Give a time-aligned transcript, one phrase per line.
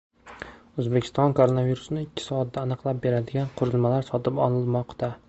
[0.83, 5.13] O‘zbekiston koronavirusni ikki soatda aniqlab beradigan qurilmalar sotib olmoqda